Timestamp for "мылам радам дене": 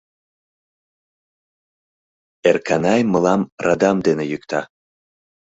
3.11-4.23